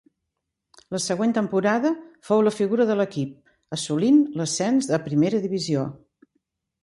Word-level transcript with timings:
La 0.95 0.99
següent 1.07 1.33
temporada 1.37 1.89
fou 2.29 2.39
la 2.47 2.53
figura 2.55 2.87
de 2.91 2.95
l'equip, 3.01 3.35
assolint 3.79 4.17
l'ascens 4.41 4.89
a 4.99 5.01
primera 5.09 5.43
divisió. 5.47 5.85